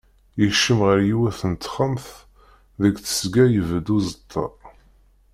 [0.39, 2.07] Yekcem ɣer yiwet n texxamt,
[2.81, 4.45] deg tesga ibedd uẓeṭṭa.